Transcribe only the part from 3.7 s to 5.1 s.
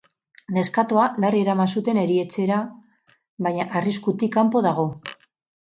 arriskutik kanpo dago.